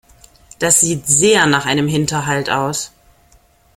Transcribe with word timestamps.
Das 0.57 0.79
sieht 0.79 1.05
sehr 1.05 1.45
nach 1.45 1.67
einem 1.67 1.87
Hinterhalt 1.87 2.49
aus. 2.49 2.91